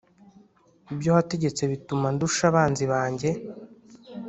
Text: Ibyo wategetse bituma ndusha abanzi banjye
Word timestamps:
Ibyo 0.93 1.09
wategetse 1.15 1.61
bituma 1.71 2.07
ndusha 2.15 2.43
abanzi 2.51 2.83
banjye 2.91 3.29